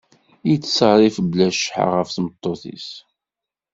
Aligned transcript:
Yettṣerrif 0.49 1.17
bla 1.31 1.47
cceḥḥa 1.53 1.85
ɣef 1.99 2.09
tmeṭṭut-is. 2.11 2.89